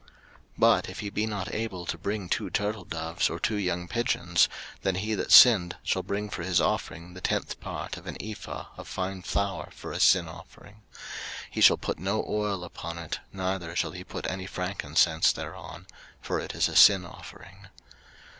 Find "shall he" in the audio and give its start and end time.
13.75-14.03